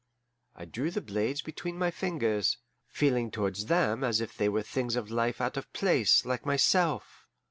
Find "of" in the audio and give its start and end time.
4.95-5.11, 5.57-5.71